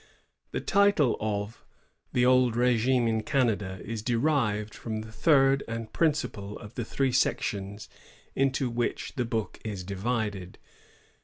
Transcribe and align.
The 0.49 0.61
title 0.61 1.15
of" 1.19 1.63
The 2.13 2.25
Old 2.25 2.55
R^gune 2.55 3.07
in 3.07 3.21
Canada" 3.21 3.79
is 3.85 4.01
derived 4.01 4.73
from 4.73 5.01
the 5.01 5.11
third 5.11 5.63
and 5.67 5.93
principal 5.93 6.57
of 6.57 6.73
the 6.73 6.83
three 6.85 7.11
sections 7.11 7.87
into 8.35 8.67
which 8.67 9.13
the 9.15 9.25
book 9.25 9.59
is 9.63 9.83
divided. 9.83 10.57